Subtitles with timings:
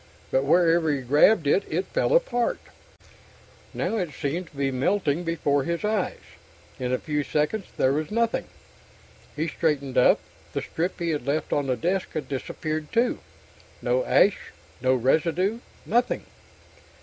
[0.31, 2.57] But wherever he grabbed it, it fell apart.
[3.71, 6.17] Now it seemed to be melting before his eyes.
[6.79, 8.47] In a few seconds there was nothing.
[9.35, 10.19] He straightened up.
[10.53, 13.19] The strip he had left on the desk had disappeared, too.
[13.79, 14.39] No ash,
[14.81, 15.59] no residue.
[15.85, 16.25] Nothing.